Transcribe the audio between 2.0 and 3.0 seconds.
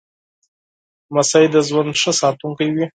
ښه ساتونکی وي.